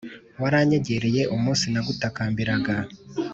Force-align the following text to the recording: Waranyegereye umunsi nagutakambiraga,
Waranyegereye 0.41 1.21
umunsi 1.35 1.65
nagutakambiraga, 1.73 2.75